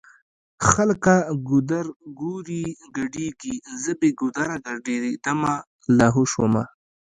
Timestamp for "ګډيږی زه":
2.97-3.91